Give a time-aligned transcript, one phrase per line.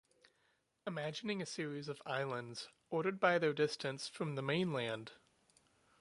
[0.87, 5.11] Imagining a series of islands, ordered by their distance from the mainland.